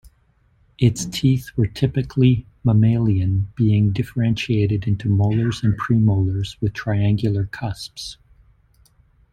[0.79, 8.17] Its teeth were typically mammalian, being differentiated into molars and premolars with triangular cusps.